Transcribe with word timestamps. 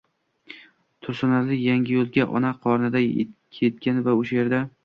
Tursunali 1.07 1.59
Yangiyo’lga 1.67 2.27
ona 2.39 2.53
qornida 2.65 3.05
ketgan 3.59 4.05
va 4.09 4.21
o’sha 4.25 4.43
yerda 4.43 4.69